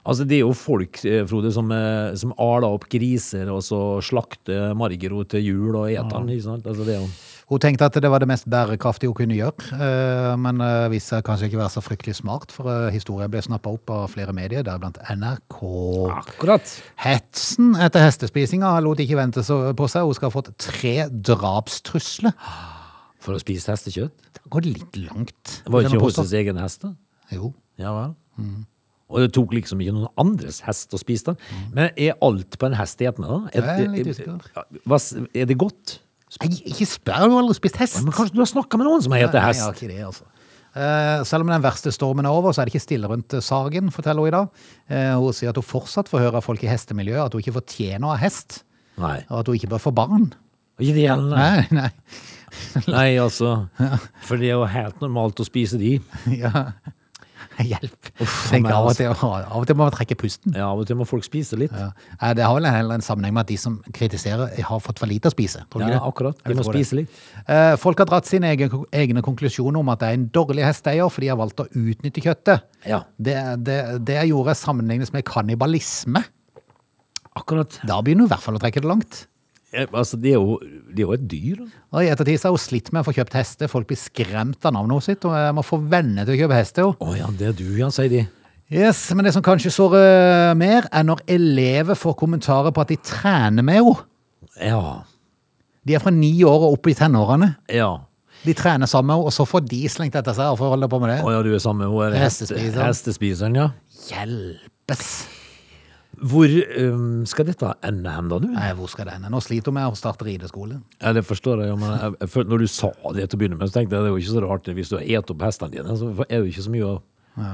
[0.00, 1.68] Altså, det er jo folk, eh, Frode, som,
[2.16, 6.40] som aler opp griser og så slakter Margero til jul og eter den.
[6.40, 6.64] sant?
[6.64, 7.10] Altså, det er jo...
[7.50, 11.16] Hun tenkte at det var det mest bærekraftige hun kunne gjøre, eh, men eh, viste
[11.16, 14.30] seg kanskje ikke være så fryktelig smart, for eh, historien ble snappa opp av flere
[14.36, 15.56] medier, deriblant NRK.
[16.14, 16.74] Akkurat.
[17.02, 20.06] Hetsen etter hestespisinga lot ikke vente på seg.
[20.06, 22.36] Hun skal ha fått tre drapstrusler.
[23.20, 24.28] For å spise hestekjøtt?
[24.38, 25.56] Det går litt langt.
[25.64, 26.94] Det var ikke hos sin egen hest, da?
[27.34, 27.50] Jo.
[27.80, 28.14] Ja vel.
[29.10, 31.66] Og det tok liksom ikke noen andres hest å spise den.
[31.74, 33.50] Men er alt på en hest etende, da?
[33.50, 35.26] Det er litt usikker.
[35.34, 35.98] Er det godt?
[36.38, 37.96] Nei, ikke spør, du har aldri spist hest.
[38.06, 40.28] Men kanskje du har snakka med noen som heter Nei, jeg har ikke det, altså.
[40.70, 43.90] Eh, selv om den verste stormen er over, så er det ikke stille rundt Sagen,
[43.90, 44.60] forteller hun i dag.
[44.86, 47.56] Eh, hun sier at hun fortsatt får høre av folk i hestemiljøet at hun ikke
[47.58, 48.60] fortjener å ha hest,
[49.02, 49.16] Nei.
[49.26, 50.28] og at hun ikke bør få barn.
[50.78, 51.48] Ikke det igjen, nei.
[51.74, 51.90] Nei, nei.
[52.86, 53.50] Nei, altså.
[54.26, 55.96] For det er jo helt normalt å spise de.
[56.38, 56.70] Ja.
[57.70, 58.10] Hjelp.
[58.22, 60.54] Uff, Tenk av og, til, av og til må man trekke pusten.
[60.56, 61.74] Ja, av og til må folk spise litt.
[61.76, 61.90] Ja.
[62.36, 65.28] Det har vel heller en sammenheng med at de som kritiserer, har fått for lite
[65.30, 65.62] å spise.
[65.72, 66.00] Tror Ja, det?
[66.08, 66.40] akkurat.
[66.46, 67.20] De må spise litt.
[67.46, 71.08] Eh, Folk har dratt sine egne, egne konklusjoner om at det er en dårlig hesteeier
[71.12, 72.66] fordi de har valgt å utnytte kjøttet.
[72.88, 73.02] Ja.
[73.18, 76.24] Det, det, det gjorde sammenlignes med kannibalisme.
[77.38, 77.76] Akkurat.
[77.86, 79.26] Da begynner du i hvert fall å trekke det langt.
[79.72, 80.56] Eh, Altså, det er jo,
[80.90, 81.60] de er jo et dyr.
[81.92, 83.70] Og I ettertid har hun slitt med å få kjøpt hester.
[83.70, 86.90] Folk blir skremt av navnet sitt, og jeg må få venner til å kjøpe hester.
[86.90, 88.24] Å ja, det er du, ja, sier de.
[88.70, 92.98] Yes, Men det som kanskje sårer mer, er når elever får kommentarer på at de
[93.02, 93.96] trener med henne.
[94.62, 94.82] Ja.
[95.86, 97.54] De er fra ni år og opp i tenårene.
[97.72, 97.92] Ja.
[98.44, 100.88] De trener sammen med henne, og så får de slengt etter seg og får holde
[100.92, 101.18] på med det.
[101.26, 102.86] Å ja, du er sammen med er Hestespiseren.
[102.86, 103.68] hestespiseren, ja.
[104.10, 105.10] Hjelpes!
[106.20, 106.52] Hvor
[106.92, 108.48] um, skal dette ende hen, da, du?
[108.52, 109.30] Nei, hvor skal det ende?
[109.32, 110.80] Nå sliter hun med å starte rideskole.
[111.00, 113.70] Ja, det forstår jeg, men jeg, jeg, når du sa det til å begynne med,
[113.70, 115.72] så tenkte jeg det er jo ikke så rart hvis du har et opp hestene
[115.72, 116.98] dine, så er det jo ikke så mye å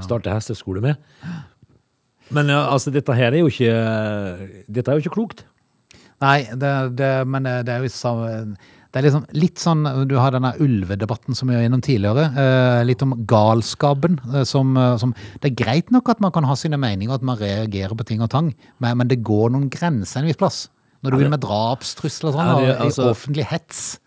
[0.02, 1.04] starte hesteskole med.
[2.34, 3.74] Men ja, altså, dette her er jo ikke
[4.66, 5.44] Dette er jo ikke klokt.
[6.24, 8.56] Nei, det, det, men det, det er jo samme
[8.96, 12.30] det er liksom litt sånn, Du har denne ulvedebatten som vi var innom tidligere.
[12.32, 14.16] Eh, litt om galskapen.
[14.32, 17.26] Eh, som, eh, som, det er greit nok at man kan ha sine meninger, at
[17.26, 20.62] man reagerer på ting og tang, men, men det går noen grenser en viss plass.
[21.04, 23.98] Når du vil med drapstrusler og sånn, Ja, det- altså- offentlig hets.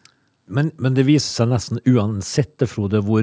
[0.50, 3.22] Men, men det viser seg nesten uansett, Frode, hvor,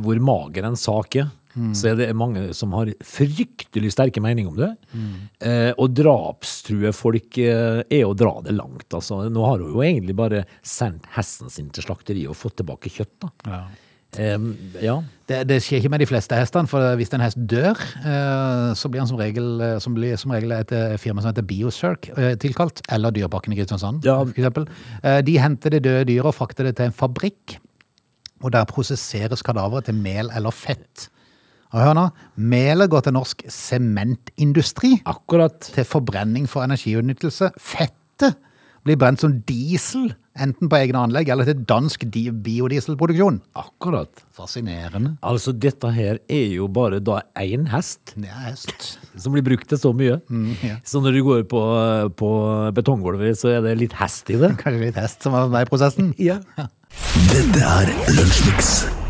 [0.00, 1.28] hvor mager en sak er.
[1.76, 4.70] Så er det mange som har fryktelig sterke meninger om det.
[5.44, 8.88] Eh, og drapstrue folk eh, er å dra det langt.
[8.96, 9.24] Altså.
[9.28, 13.12] Nå har hun jo egentlig bare sendt hesten sin til slakteriet og fått tilbake kjøtt.
[13.26, 13.32] Da.
[13.52, 13.62] Ja.
[14.16, 14.38] Eh,
[14.84, 14.96] ja.
[15.28, 18.88] Det, det skjer ikke med de fleste hestene, for hvis en hest dør, eh, så
[18.92, 22.10] blir han som regel, eh, som blir som regel et eh, firma som heter BioCirc
[22.16, 24.18] eh, tilkalt, eller Dyreparken i Kristiansand, Ja.
[24.24, 24.68] f.eks.
[25.02, 27.58] Eh, De henter det døde dyret og frakter det til en fabrikk,
[28.42, 31.08] og der prosesseres kadaveret til mel eller fett.
[31.72, 32.06] Og hør nå,
[32.36, 35.58] melet går til norsk sementindustri, Akkurat.
[35.72, 37.52] til forbrenning for energiutnyttelse.
[37.58, 38.36] Fettet
[38.84, 40.10] blir brent som diesel,
[40.42, 43.40] enten på egne anlegg eller til dansk biodieselproduksjon.
[43.56, 44.24] Akkurat.
[44.34, 45.14] Fascinerende.
[45.22, 48.98] Altså, dette her er jo bare da én hest Det er hest.
[49.16, 50.20] som blir brukt til så mye.
[50.64, 50.76] ja.
[50.84, 51.62] Så når du går på,
[52.16, 52.32] på
[52.74, 54.56] betonggulvet, så er det litt hest i det.
[54.58, 56.12] Kanskje litt hest som er med i prosessen?
[56.18, 56.40] Ja.
[57.32, 59.01] Dette er Lunsjmix.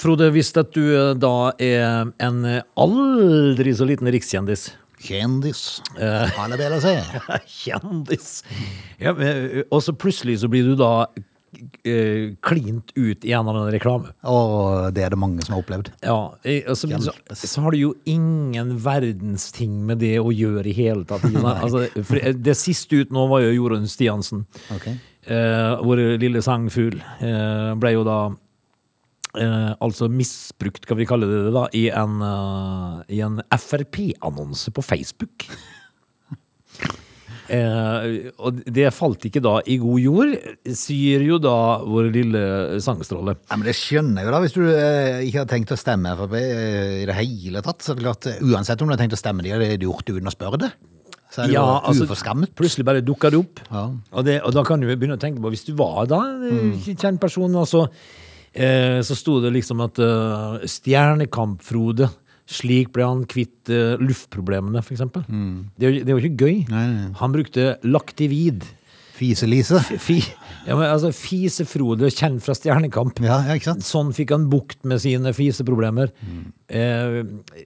[0.00, 5.80] Frode, hvis at du eh, da er en eh, aldri så liten rikskjendis Kjendis.
[5.96, 6.92] Alle vil si.
[7.62, 8.28] Kjendis!
[9.00, 11.06] Ja, eh, og så plutselig så blir du da
[11.88, 14.12] eh, klint ut i en eller annen reklame.
[14.28, 15.92] Og det er det mange som har opplevd.
[16.04, 16.90] Ja, eh, og så,
[17.32, 21.24] så, har du jo ingen verdens ting med det å gjøre i hele tatt.
[21.60, 21.86] Altså,
[22.20, 24.44] eh, det siste ut nå var jo Jorunn Stiansen.
[24.76, 25.00] Okay.
[25.24, 28.20] Eh, vår lille sangfugl eh, ble jo da
[29.38, 34.74] eh, altså misbrukt, skal vi kalle det det da, i en, uh, i en Frp-annonse
[34.74, 35.46] på Facebook.
[37.50, 40.34] Eh, og det falt ikke da i god jord,
[40.78, 42.42] sier jo da vår lille
[42.84, 43.34] sangstråle.
[43.50, 46.14] Ja, men Det skjønner jeg jo da, hvis du eh, ikke har tenkt å stemme
[46.20, 47.82] Frp eh, i det hele tatt.
[47.82, 49.88] Så er det klart, eh, Uansett om du har tenkt å stemme de, har du
[49.88, 50.70] gjort det uten å spørre det.
[51.30, 52.54] Så er det Ja, jo altså, uforskammet.
[52.58, 53.62] Plutselig bare dukker det opp.
[53.66, 53.84] Ja.
[53.90, 56.74] Og, det, og da kan du begynne å tenke på, hvis du var da en
[56.86, 57.84] kjent person, og så,
[58.54, 62.10] eh, så sto det liksom at uh, Stjernekamp-Frode,
[62.50, 65.24] slik ble han kvitt uh, luftproblemene, for eksempel.
[65.78, 66.60] Det, det var ikke gøy.
[66.72, 67.08] Nei, nei.
[67.20, 68.66] Han brukte Laktivid.
[69.20, 69.82] Fise-Lise.
[70.00, 70.22] Fi,
[70.66, 73.20] ja, men altså, Fise-Frode, kjent fra Stjernekamp.
[73.24, 73.86] Ja, ja, ikke sant?
[73.86, 76.12] Sånn fikk han bukt med sine fiseproblemer.
[76.70, 77.20] Eh,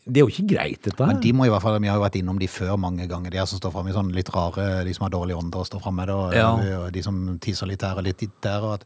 [0.07, 1.13] det er jo ikke greit, dette her.
[1.13, 3.31] Men de må i hvert fall, Vi har jo vært innom de før mange ganger,
[3.35, 5.67] de her som står fram i sånne litt rare, de som har dårlig ånde og
[5.69, 6.51] står frem med det, og, Ja.
[6.85, 8.61] og de som tisser litt her og litt der.
[8.63, 8.85] Og at,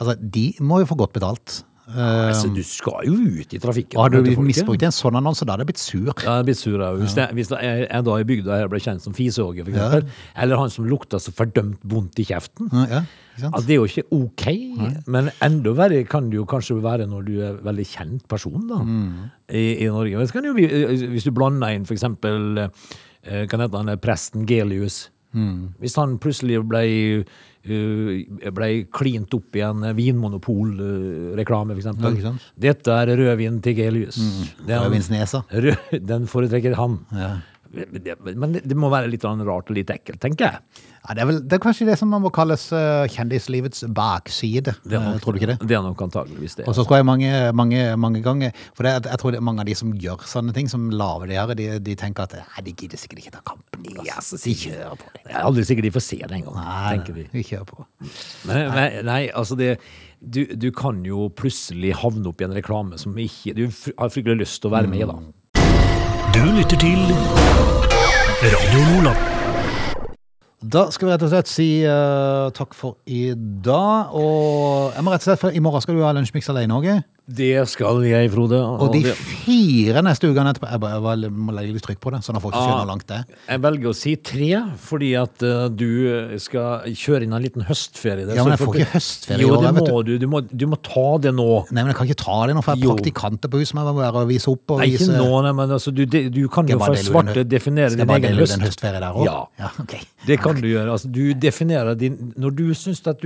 [0.00, 3.98] altså, de må jo få godt betalt altså, du skal jo ut i trafikken.
[3.98, 6.10] Og hadde du misbrukt en sånn annonse, da hadde jeg blitt sur.
[6.22, 6.98] Ja, jeg blitt sur av.
[7.00, 10.06] Hvis, jeg, hvis jeg, jeg da i bygda her ble kjent som fisehogger, for eksempel,
[10.44, 13.02] eller han som lukta så fordømt vondt i kjeften, Ja, ja,
[13.40, 14.46] ja, det er jo ikke ok.
[15.08, 18.82] Men enda verre kan det jo kanskje være når du er veldig kjent person da,
[18.84, 19.30] Mm.
[19.50, 20.16] i, i Norge.
[20.20, 22.66] Hvis, kan det jo eh, hvis du blander inn for eksempel,
[23.24, 25.08] eh, kan hete han eh, presten Gelius.
[25.34, 25.74] Mm.
[25.80, 26.80] Hvis han plutselig ble,
[27.64, 32.40] eh, ble klint opp i en vinmonopolreklame, for Ja, eksempel.
[32.58, 34.16] Dette er rødvin til Gelius.
[34.66, 35.44] Den- Rødvinsnesa.
[35.52, 36.98] Rød, den foretrekker han.
[37.12, 37.30] Ja.
[37.70, 40.86] Men det, men det- må være litt sånn rart og litt ekkelt, tenker jeg.
[41.00, 44.74] Ja, det, er vel, det er kanskje det som man må kalles eh, kjendislivets bakside.
[44.90, 45.58] Eh, tror du ikke det?
[45.62, 46.66] Det er nok antageligvis det.
[46.68, 49.62] Og så tror jeg mange, mange, mange ganger For det, jeg tror det er mange
[49.62, 52.66] av de som gjør sånne ting, som lager det her, de, de tenker at nei,
[52.66, 53.86] de gidder sikkert ikke ta kampen.
[53.86, 54.06] Altså.
[54.10, 55.24] Ja, så De kjører på det.
[55.30, 57.26] Jeg er aldri sikkert de får se det engang, Nei, tenker de.
[57.32, 57.86] vi kjører på.
[58.50, 59.76] Men, men, nei, altså det
[60.20, 64.42] du, du kan jo plutselig havne opp i en reklame som ikke du har fryktelig
[64.42, 65.16] lyst til å være med i, da.
[66.34, 67.00] Du lytter til
[68.42, 69.18] Radio Nordland.
[70.72, 73.32] Da skal vi rett og slett si eh, takk for i
[73.64, 74.12] dag.
[74.14, 76.86] Og jeg må rett og slett, for i morgen skal du ha lunsjmix alene òg.
[77.30, 78.58] Det skal jeg, Frode.
[78.58, 82.20] Og de fire neste ukene etterpå Jeg, bare, jeg må legge litt trykk på det,
[82.26, 83.38] sånn at folk ikke skjønner hvor langt det er.
[83.52, 84.48] Jeg velger å si tre,
[84.82, 85.90] fordi at uh, du
[86.42, 88.26] skal kjøre inn en liten høstferie.
[88.26, 89.92] der, Ja, men jeg får ikke høstferie i Jo, år, det vet du.
[89.92, 90.12] må du.
[90.24, 91.48] Du må, du må ta det nå.
[91.70, 93.76] Nei, men jeg kan ikke ta det nå, for jeg er praktikanter på huset.
[93.78, 96.24] Jeg må være og vise opp og Nei, ikke nå, nei, men altså, du, de,
[96.34, 98.46] du kan jo for bare dele ut svarte en definere Skal jeg bare dele ut
[98.46, 98.56] høst.
[98.58, 99.28] en høstferie der òg?
[99.28, 99.36] Ja.
[99.60, 100.02] ja okay.
[100.26, 100.90] Det kan du gjøre.
[100.96, 103.22] Altså, du definerer din Når du syns at,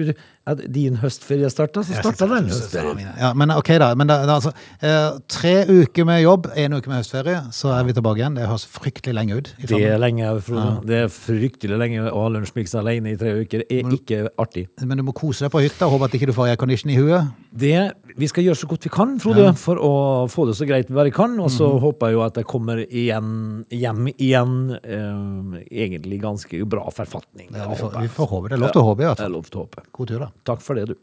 [0.47, 3.15] at din høstferie starter, så starter den høstferien.
[3.19, 4.53] Ja, men ok da, men det, da, altså,
[4.85, 8.37] eh, tre uker med jobb, en uke med høstferie, så er vi tilbake igjen.
[8.39, 9.51] Det høres fryktelig lenge ut.
[9.71, 10.87] Det er lenge, Frode.
[10.89, 13.65] Det er fryktelig lenge å ha lunsjmix alene i tre uker.
[13.69, 14.67] Det er ikke artig.
[14.85, 17.33] Men du må kose deg på hytta, håpe at ikke du får aircondition i huet.
[17.55, 17.75] Det,
[18.19, 19.93] vi skal gjøre så godt vi kan, Frode, for å
[20.31, 21.37] få det så greit vi bare kan.
[21.41, 26.87] Og så håper jeg jo at jeg kommer igjen, hjem igjen eh, egentlig ganske bra
[26.95, 27.51] forfatning.
[27.55, 28.61] Ja, vi, får, vi får håpe det.
[28.63, 29.37] Lov til å håpe, i hvert Det er fall.
[29.39, 29.87] lov til å håpe.
[29.99, 30.31] God tur, da.
[30.53, 30.97] Takk for det, du.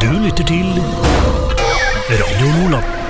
[0.00, 1.59] Du lytter til
[2.10, 3.09] Radio Lola.